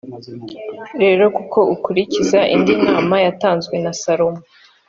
[1.01, 4.41] rero ko ukurikiza indi nama yatanzwe na salomo